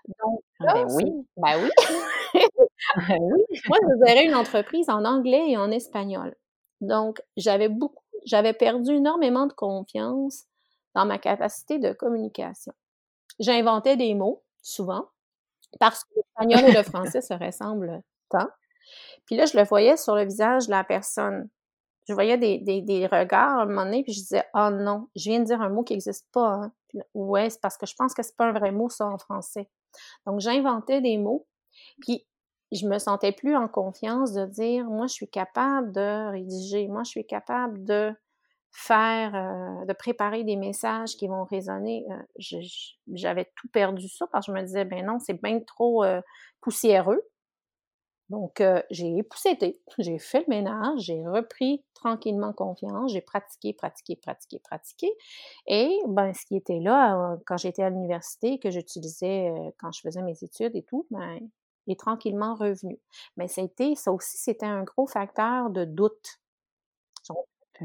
[0.08, 1.06] Donc, ah, ben oui.
[1.38, 1.69] Ben oui.
[3.08, 3.43] Ben oui.
[3.69, 6.36] Moi, je gérais une entreprise en anglais et en espagnol.
[6.82, 10.43] Donc, j'avais beaucoup, j'avais perdu énormément de confiance
[10.95, 12.73] dans ma capacité de communication.
[13.39, 15.08] J'inventais des mots, souvent,
[15.80, 18.48] parce que l'espagnol et le français se ressemblent tant.
[19.26, 21.50] Puis là, je le voyais sur le visage de la personne.
[22.08, 25.30] Je voyais des, des, regards à un moment donné, puis je disais, oh non, je
[25.30, 26.54] viens de dire un mot qui n'existe pas.
[26.54, 26.72] Hein.
[27.14, 29.70] ouais, c'est parce que je pense que c'est pas un vrai mot, ça, en français.
[30.26, 31.48] Donc, j'inventais des mots,
[32.02, 32.28] puis
[32.74, 37.04] je me sentais plus en confiance de dire, moi, je suis capable de rédiger, moi,
[37.06, 38.14] je suis capable de
[38.90, 42.06] euh, de préparer des messages qui vont résonner.
[42.10, 42.60] Euh,
[43.14, 46.22] j'avais tout perdu ça parce que je me disais, ben non, c'est bien trop euh,
[46.62, 47.22] poussiéreux.
[48.30, 54.60] Donc, j'ai épousseté, j'ai fait le ménage, j'ai repris tranquillement confiance, j'ai pratiqué, pratiqué, pratiqué,
[54.60, 55.12] pratiqué.
[55.68, 60.24] Et ben, ce qui était là quand j'étais à l'université, que j'utilisais quand je faisais
[60.24, 61.38] mes études et tout, ben,
[61.88, 63.00] est tranquillement revenu.
[63.38, 66.40] Mais c'était, ça aussi, c'était un gros facteur de doute.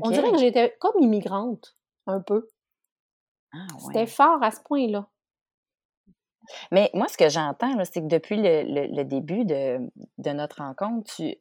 [0.02, 2.48] On dirait que j'étais comme immigrante, un peu.
[3.52, 5.08] Ah, c'était fort à ce point-là.
[6.70, 9.78] Mais moi, ce que j'entends, c'est que depuis le, début de,
[10.32, 11.34] notre rencontre, tu,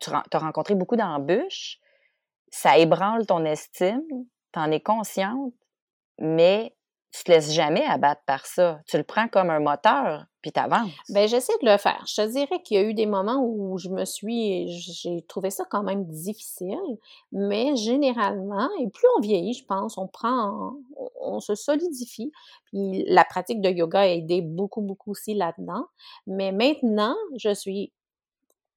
[0.00, 1.78] tu as rencontré beaucoup d'embûches,
[2.50, 4.02] ça ébranle ton estime,
[4.52, 5.54] tu en es consciente,
[6.18, 6.76] mais
[7.12, 8.80] tu te laisses jamais abattre par ça.
[8.86, 10.90] Tu le prends comme un moteur, puis tu avances.
[11.08, 12.02] Bien, j'essaie de le faire.
[12.06, 15.50] Je te dirais qu'il y a eu des moments où je me suis, j'ai trouvé
[15.50, 16.78] ça quand même difficile,
[17.32, 20.74] mais généralement, et plus on vieillit, je pense, on prend,
[21.20, 22.32] on, se solidifie.
[22.66, 25.86] Puis la pratique de yoga a aidé beaucoup, beaucoup aussi là-dedans.
[26.26, 27.92] Mais maintenant, je suis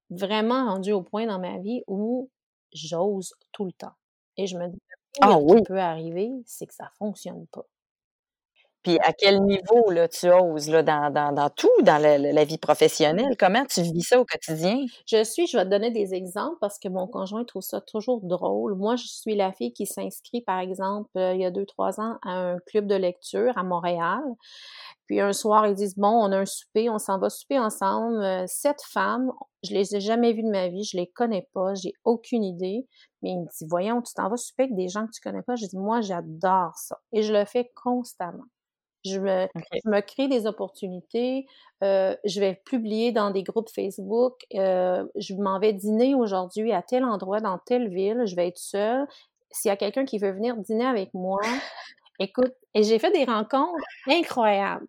[0.09, 2.29] vraiment rendue au point dans ma vie où
[2.73, 3.93] j'ose tout le temps.
[4.37, 4.79] Et je me dis,
[5.21, 5.57] ah, oui.
[5.57, 7.65] qui peut arriver, c'est que ça fonctionne pas.
[8.83, 12.57] Puis à quel niveau là, tu oses là, dans, dans, dans tout, dans la, vie
[12.57, 13.35] professionnelle?
[13.39, 14.77] Comment tu vis ça au quotidien?
[15.05, 18.19] Je suis, je vais te donner des exemples parce que mon conjoint trouve ça toujours
[18.21, 18.75] drôle.
[18.75, 22.01] Moi, je suis la fille qui s'inscrit, par exemple, euh, il y a deux, trois
[22.01, 24.21] ans, à un club de lecture à Montréal.
[25.05, 28.21] Puis un soir, ils disent, bon, on a un souper, on s'en va souper ensemble.
[28.21, 29.31] Euh, sept femmes,
[29.63, 32.87] je les ai jamais vues de ma vie, je les connais pas, j'ai aucune idée.
[33.21, 35.41] Mais il me dit, voyons, tu t'en vas souper avec des gens que tu connais
[35.41, 35.55] pas.
[35.55, 36.99] Je dis, moi, j'adore ça.
[37.13, 38.43] Et je le fais constamment.
[39.05, 41.45] Je me, je me crée des opportunités.
[41.83, 44.45] Euh, je vais publier dans des groupes Facebook.
[44.55, 48.23] Euh, je m'en vais dîner aujourd'hui à tel endroit, dans telle ville.
[48.25, 49.05] Je vais être seule.
[49.51, 51.41] S'il y a quelqu'un qui veut venir dîner avec moi,
[52.19, 54.87] écoute, et j'ai fait des rencontres incroyables.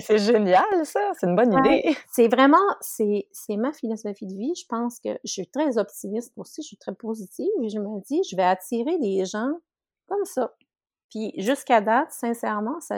[0.00, 1.12] C'est génial, ça!
[1.18, 1.96] C'est une bonne idée!
[2.10, 4.52] C'est vraiment, c'est ma philosophie de vie.
[4.56, 8.00] Je pense que je suis très optimiste aussi, je suis très positive et je me
[8.04, 9.52] dis, je vais attirer des gens
[10.08, 10.52] comme ça.
[11.10, 12.96] Puis jusqu'à date, sincèrement, ça,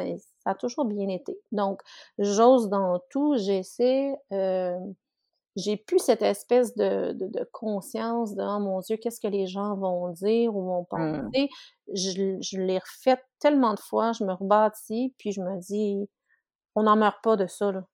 [0.48, 1.38] ça a toujours bien été.
[1.52, 1.82] Donc,
[2.18, 4.14] j'ose dans tout, j'essaie.
[4.32, 4.78] Euh,
[5.56, 9.76] j'ai plus cette espèce de, de, conscience de oh mon Dieu, qu'est-ce que les gens
[9.76, 10.86] vont dire ou vont mmh.
[11.30, 11.48] penser.
[11.92, 16.08] Je, je l'ai refait tellement de fois, je me rebâtis, puis je me dis
[16.74, 17.72] on n'en meurt pas de ça.
[17.72, 17.84] Là.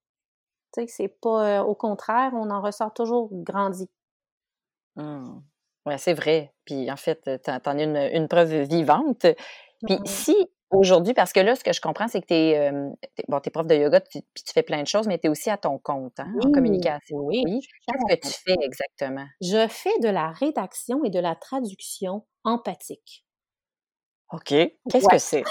[0.74, 1.60] Tu sais, c'est pas.
[1.60, 3.88] Euh, au contraire, on en ressort toujours grandi.
[4.96, 6.54] Oui, c'est vrai.
[6.64, 9.26] Puis en fait, t'en as une, une preuve vivante.
[9.86, 10.36] Puis si
[10.74, 12.70] aujourd'hui, parce que là, ce que je comprends, c'est que tu es,
[13.28, 15.50] bon, es prof de yoga, puis tu fais plein de choses, mais tu es aussi
[15.50, 17.18] à ton compte, hein, en communication.
[17.18, 17.42] Oui.
[17.86, 19.26] Qu'est-ce que tu fais exactement?
[19.40, 23.24] Je fais de la rédaction et de la traduction empathique.
[24.32, 24.48] OK.
[24.48, 25.44] Qu'est-ce que c'est?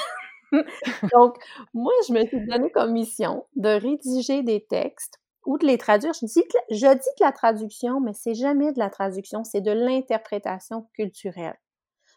[1.14, 1.36] Donc,
[1.74, 6.14] moi, je me suis donné comme mission de rédiger des textes ou de les traduire.
[6.14, 9.62] Je dis que, je dis que la traduction, mais c'est jamais de la traduction, c'est
[9.62, 11.58] de l'interprétation culturelle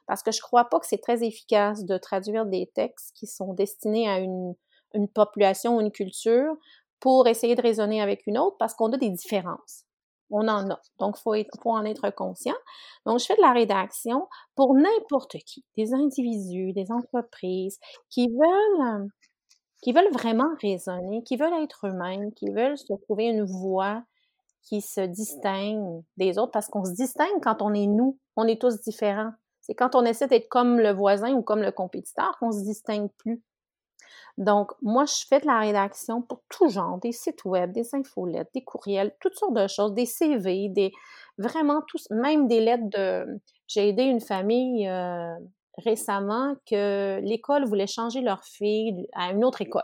[0.07, 3.55] parce que je crois pas que c'est très efficace de traduire des textes qui sont
[3.55, 4.55] destinés à une,
[4.95, 6.55] une population ou une culture
[7.01, 9.85] pour essayer de raisonner avec une autre parce qu'on a des différences.
[10.31, 10.81] On en a.
[10.99, 12.57] Donc, il faut, faut, en être conscient.
[13.05, 17.79] Donc, je fais de la rédaction pour n'importe qui, des individus, des entreprises
[18.11, 19.09] qui veulent,
[19.83, 24.03] qui veulent vraiment raisonner, qui veulent être eux-mêmes, qui veulent se trouver une voix
[24.63, 28.19] qui se distingue des autres parce qu'on se distingue quand on est nous.
[28.35, 29.31] On est tous différents.
[29.67, 33.11] C'est quand on essaie d'être comme le voisin ou comme le compétiteur qu'on se distingue
[33.19, 33.43] plus.
[34.39, 38.51] Donc, moi, je fais de la rédaction pour tout genre, des sites web, des infolettes,
[38.55, 40.93] des courriels, toutes sortes de choses, des CV, des
[41.37, 43.41] vraiment tous, même des lettres de.
[43.67, 45.35] J'ai aidé une famille euh,
[45.79, 49.83] récemment que l'école voulait changer leur fille à une autre école.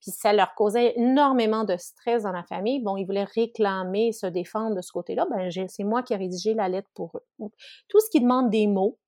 [0.00, 2.80] Puis ça leur causait énormément de stress dans la famille.
[2.82, 5.26] Bon, ils voulaient réclamer, se défendre de ce côté-là.
[5.30, 7.50] Ben, c'est moi qui ai rédigé la lettre pour eux.
[7.88, 8.98] tout ce qui demande des mots,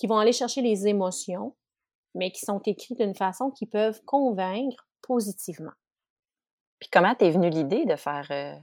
[0.00, 1.54] qui vont aller chercher les émotions,
[2.14, 5.74] mais qui sont écrits d'une façon qui peuvent convaincre positivement.
[6.78, 8.54] Puis comment t'es venue l'idée de faire, euh,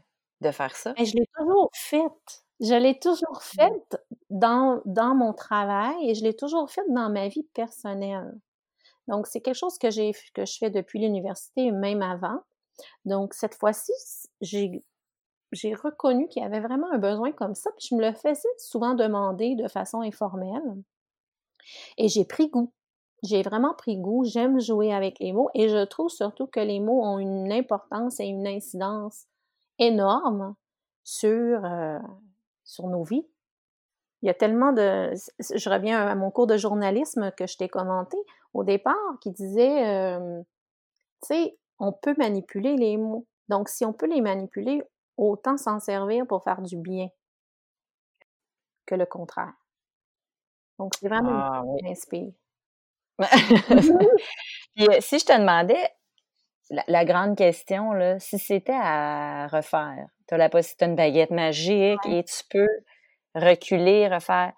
[0.41, 0.93] de faire ça?
[0.93, 2.43] Ben, je l'ai toujours faite.
[2.59, 3.55] Je l'ai toujours mmh.
[3.55, 8.33] faite dans, dans mon travail et je l'ai toujours faite dans ma vie personnelle.
[9.07, 12.39] Donc, c'est quelque chose que, j'ai, que je fais depuis l'université, même avant.
[13.05, 13.93] Donc, cette fois-ci,
[14.41, 14.83] j'ai,
[15.51, 18.49] j'ai reconnu qu'il y avait vraiment un besoin comme ça, puis je me le faisais
[18.57, 20.81] souvent demander de façon informelle.
[21.97, 22.71] Et j'ai pris goût.
[23.23, 24.23] J'ai vraiment pris goût.
[24.25, 28.19] J'aime jouer avec les mots et je trouve surtout que les mots ont une importance
[28.19, 29.25] et une incidence
[29.79, 30.55] énorme
[31.03, 31.99] sur, euh,
[32.79, 33.25] nos vies.
[34.21, 35.13] Il y a tellement de...
[35.39, 38.17] Je reviens à mon cours de journalisme que je t'ai commenté
[38.53, 40.17] au départ qui disait,
[41.21, 43.27] tu sais, on peut manipuler les mots.
[43.49, 44.81] Donc, si on peut les manipuler,
[45.17, 47.09] autant s'en servir pour faire du bien
[48.85, 49.53] que le contraire.
[50.79, 51.81] Donc, c'est vraiment ah, oui.
[51.83, 52.31] m'inspire.
[54.75, 55.89] Puis, euh, si je te demandais,
[56.87, 62.05] la, grande question, là, si c'était à refaire, tu as la possibilité une baguette magique
[62.05, 62.67] et tu peux
[63.33, 64.53] reculer, refaire.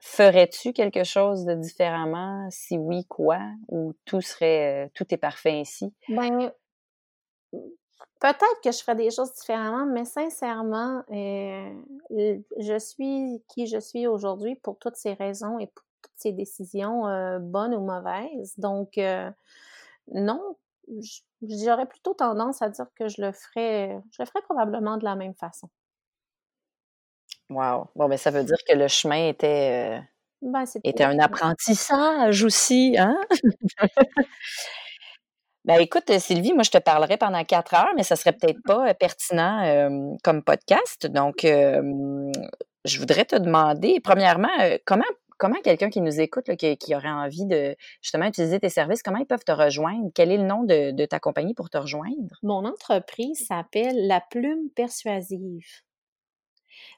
[0.00, 2.48] Ferais-tu quelque chose de différemment?
[2.50, 3.40] Si oui, quoi?
[3.68, 5.92] Ou tout serait, euh, tout est parfait ainsi?
[6.08, 6.52] Ben,
[8.20, 11.74] Peut-être que je ferais des choses différemment, mais sincèrement, euh,
[12.58, 17.06] je suis qui je suis aujourd'hui pour toutes ces raisons et pour toutes ces décisions,
[17.06, 18.54] euh, bonnes ou mauvaises.
[18.58, 19.30] Donc, euh,
[20.14, 20.56] non,
[21.42, 25.14] j'aurais plutôt tendance à dire que je le ferais, je le ferais probablement de la
[25.14, 25.68] même façon.
[27.50, 27.88] Wow.
[27.94, 30.02] Bon, ben ça veut dire que le chemin était,
[30.42, 33.20] ben, était un apprentissage aussi, hein?
[35.66, 38.88] Ben écoute, Sylvie, moi je te parlerai pendant quatre heures, mais ça serait peut-être pas
[38.88, 41.06] euh, pertinent comme podcast.
[41.06, 41.44] Donc,
[42.86, 45.04] je voudrais te demander, premièrement, euh, comment
[45.38, 49.26] comment quelqu'un qui nous écoute, qui, aurait envie de justement utiliser tes services, comment ils
[49.26, 50.10] peuvent te rejoindre?
[50.14, 52.38] Quel est le nom de ta compagnie pour te rejoindre?
[52.42, 55.66] Mon entreprise s'appelle La Plume Persuasive.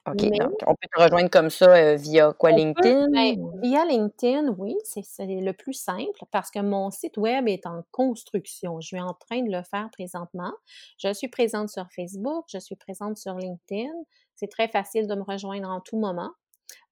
[0.07, 3.09] OK, donc on peut te rejoindre comme ça euh, via quoi, LinkedIn?
[3.11, 7.83] Ben, via LinkedIn, oui, c'est le plus simple parce que mon site web est en
[7.91, 8.79] construction.
[8.81, 10.53] Je suis en train de le faire présentement.
[10.97, 13.91] Je suis présente sur Facebook, je suis présente sur LinkedIn.
[14.35, 16.31] C'est très facile de me rejoindre en tout moment.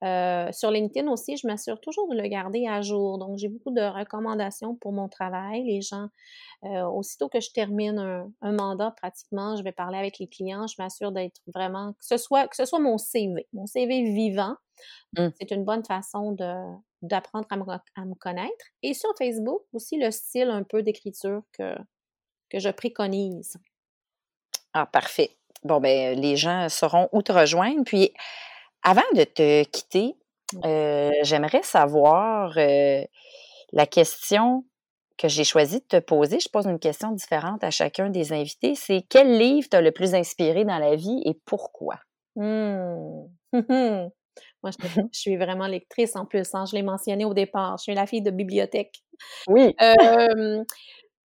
[0.03, 3.17] Euh, sur LinkedIn aussi, je m'assure toujours de le garder à jour.
[3.17, 5.63] Donc, j'ai beaucoup de recommandations pour mon travail.
[5.63, 6.07] Les gens,
[6.63, 10.67] euh, aussitôt que je termine un, mandat, pratiquement, je vais parler avec les clients.
[10.67, 14.55] Je m'assure d'être vraiment, que ce soit, que ce soit mon CV, mon CV vivant.
[15.17, 15.29] Mmh.
[15.39, 16.53] C'est une bonne façon de,
[17.01, 17.63] d'apprendre à me,
[17.95, 18.65] à me, connaître.
[18.83, 21.75] Et sur Facebook aussi, le style un peu d'écriture que,
[22.49, 23.57] que je préconise.
[24.73, 25.31] Ah, parfait.
[25.63, 27.83] Bon, ben, les gens sauront où te rejoindre.
[27.83, 28.13] Puis,
[28.83, 30.15] avant de te quitter,
[30.65, 33.03] euh, j'aimerais savoir euh,
[33.73, 34.65] la question
[35.17, 36.39] que j'ai choisi de te poser.
[36.39, 38.75] Je pose une question différente à chacun des invités.
[38.75, 41.99] C'est quel livre t'a le plus inspiré dans la vie et pourquoi?
[42.35, 43.25] Mmh.
[44.63, 46.53] Moi, je, suis vraiment lectrice en plus.
[46.53, 46.65] Hein.
[46.69, 47.77] Je l'ai mentionné au départ.
[47.77, 49.03] Je suis la fille de bibliothèque.
[49.47, 49.75] Oui.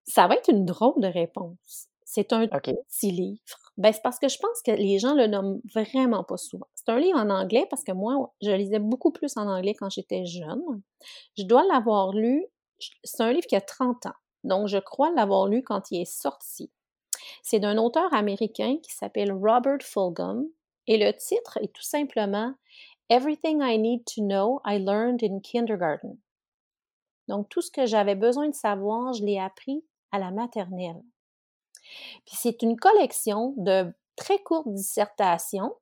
[0.04, 1.88] ça va être une drôle de réponse.
[2.04, 3.61] C'est un petit livre.
[3.78, 6.66] Ben, c'est parce que je pense que les gens le nomment vraiment pas souvent.
[6.74, 9.88] C'est un livre en anglais parce que moi, je lisais beaucoup plus en anglais quand
[9.88, 10.62] j'étais jeune.
[11.38, 12.44] Je dois l'avoir lu.
[13.02, 14.14] C'est un livre qui a 30 ans.
[14.44, 16.70] Donc, je crois l'avoir lu quand il est sorti.
[17.42, 20.46] C'est d'un auteur américain qui s'appelle Robert Fulghum.
[20.86, 22.52] Et le titre est tout simplement
[23.08, 26.18] Everything I Need to Know I Learned in Kindergarten.
[27.28, 31.02] Donc, tout ce que j'avais besoin de savoir, je l'ai appris à la maternelle.
[32.26, 35.74] Puis c'est une collection de très courtes dissertations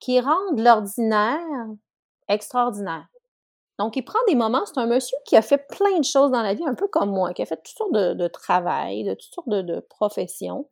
[0.00, 1.68] qui rendent l'ordinaire
[2.28, 3.06] extraordinaire.
[3.78, 6.42] Donc, il prend des moments, c'est un monsieur qui a fait plein de choses dans
[6.42, 9.34] la vie, un peu comme moi, qui a fait toutes sortes de, travail, de toutes
[9.34, 10.66] sortes de, professions,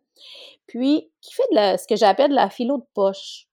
[0.67, 3.47] puis qui fait de ce que j'appelle de la philo de poche.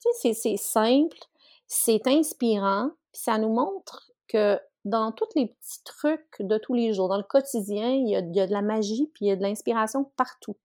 [0.00, 1.18] Tu c'est simple,
[1.66, 6.94] c'est inspirant, puis ça nous montre que dans tous les petits trucs de tous les
[6.94, 9.42] jours, dans le quotidien, il y a, de la magie, puis il y a de
[9.42, 10.56] l'inspiration partout.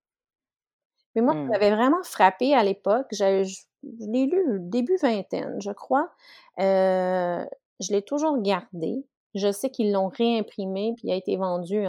[1.16, 1.48] Mais moi, ça mmh.
[1.48, 3.08] m'avait vraiment frappé à l'époque.
[3.12, 3.44] Je,
[3.84, 6.12] l'ai lu début vingtaine, je crois.
[6.60, 7.44] Euh,
[7.80, 9.04] je l'ai toujours gardé.
[9.34, 11.84] Je sais qu'ils l'ont réimprimé, puis il a été vendu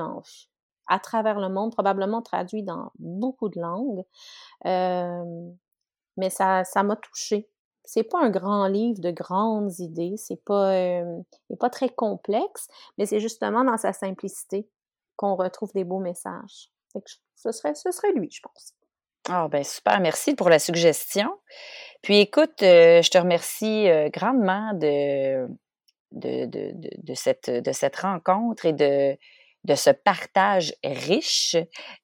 [0.89, 4.05] à travers le monde, probablement traduit dans beaucoup de langues.
[4.65, 5.51] Euh,
[6.17, 7.52] mais ça, ça m'a touchée
[7.85, 11.23] c'est pas un grand livre de grandes idées, c'est pas, euh,
[11.59, 12.69] pas très complexe,
[12.99, 14.69] mais c'est justement dans sa simplicité
[15.17, 16.71] qu'on retrouve des beaux messages.
[17.35, 18.75] ce, serait, serait lui, je pense.
[19.29, 21.31] Ah, ben super, merci pour la suggestion.
[22.03, 25.47] Puis écoute, euh, je te remercie euh, grandement de,
[26.13, 29.17] de, de, de, cette, de cette rencontre et de,
[29.65, 31.57] de ce partage riche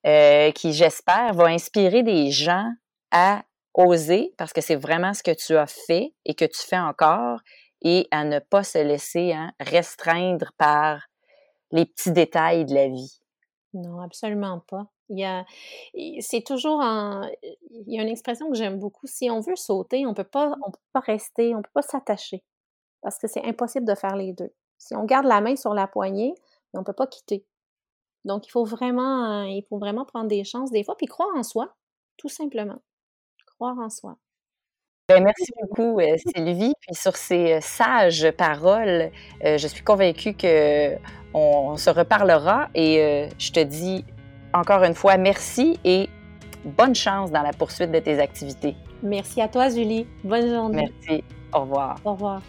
[0.04, 2.70] qui, j'espère, va inspirer des gens
[3.10, 3.42] à
[3.78, 7.38] oser, parce que c'est vraiment ce que tu as fait et que tu fais encore,
[7.80, 11.06] et à ne pas se laisser hein, restreindre par
[11.70, 13.20] les petits détails de la vie.
[13.72, 14.88] Non, absolument pas.
[15.10, 15.44] Il y a,
[16.20, 17.30] c'est toujours un,
[17.70, 19.06] il y a une expression que j'aime beaucoup.
[19.06, 22.42] Si on veut sauter, on peut pas, on peut pas rester, on peut pas s'attacher,
[23.00, 24.52] parce que c'est impossible de faire les deux.
[24.76, 26.34] Si on garde la main sur la poignée,
[26.74, 27.46] on peut pas quitter.
[28.24, 31.44] Donc il faut vraiment, il faut vraiment prendre des chances des fois, puis croire en
[31.44, 31.74] soi,
[32.16, 32.80] tout simplement
[33.66, 34.16] en soi.
[35.08, 36.74] Ben, merci beaucoup, euh, Sylvie.
[36.82, 39.10] Puis sur ces euh, sages paroles,
[39.42, 44.04] euh, je suis convaincue qu'on se reparlera et je te dis
[44.52, 46.10] encore une fois merci et
[46.64, 48.76] bonne chance dans la poursuite de tes activités.
[49.02, 50.06] Merci à toi, Julie.
[50.24, 50.92] Bonne journée.
[51.08, 51.24] Merci.
[51.54, 51.96] Au revoir.
[52.04, 52.42] Au revoir.